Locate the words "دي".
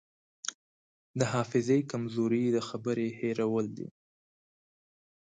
3.77-3.87